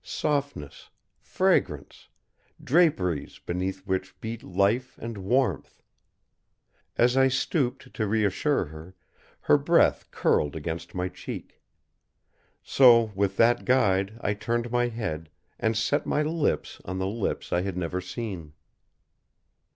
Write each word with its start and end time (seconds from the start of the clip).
Softness, 0.03 0.89
fragrance, 1.19 2.09
draperies 2.59 3.37
beneath 3.37 3.85
which 3.85 4.19
beat 4.19 4.41
life 4.41 4.97
and 4.97 5.15
warmth. 5.19 5.83
As 6.97 7.15
I 7.15 7.27
stooped 7.27 7.93
to 7.93 8.07
reassure 8.07 8.65
her, 8.65 8.95
her 9.41 9.59
breath 9.59 10.09
curled 10.09 10.55
against 10.55 10.95
my 10.95 11.07
cheek. 11.07 11.61
So 12.63 13.11
with 13.13 13.37
that 13.37 13.63
guide 13.63 14.17
I 14.21 14.33
turned 14.33 14.71
my 14.71 14.87
head, 14.87 15.29
and 15.59 15.77
set 15.77 16.07
my 16.07 16.23
lips 16.23 16.81
on 16.83 16.97
the 16.97 17.05
lips 17.05 17.53
I 17.53 17.61
had 17.61 17.77
never 17.77 18.01
seen. 18.01 18.53